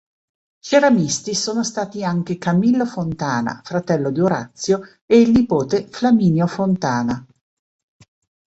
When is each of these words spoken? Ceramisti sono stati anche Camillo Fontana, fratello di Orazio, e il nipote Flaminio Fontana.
Ceramisti 0.57 1.35
sono 1.35 1.63
stati 1.63 2.03
anche 2.03 2.39
Camillo 2.39 2.87
Fontana, 2.87 3.61
fratello 3.63 4.09
di 4.09 4.19
Orazio, 4.19 4.81
e 5.05 5.21
il 5.21 5.29
nipote 5.29 5.89
Flaminio 5.89 6.47
Fontana. 6.47 7.23